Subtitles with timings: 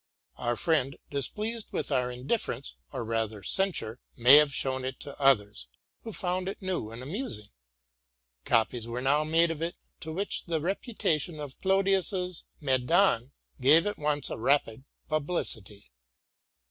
[0.37, 5.67] Our friend, displeased with our indifference, or rather censure, may have shown it to others,
[5.99, 7.49] who found it new and amusing.
[8.43, 13.85] Copies were now made of it, to which the reputation of Clodius's '*' Medon'' gave
[13.85, 15.91] at once a rapid publicity.